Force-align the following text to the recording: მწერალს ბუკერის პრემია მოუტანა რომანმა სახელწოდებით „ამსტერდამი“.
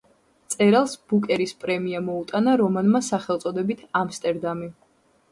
მწერალს 0.43 0.93
ბუკერის 1.09 1.51
პრემია 1.63 1.99
მოუტანა 2.05 2.55
რომანმა 2.61 3.01
სახელწოდებით 3.09 3.83
„ამსტერდამი“. 4.01 4.71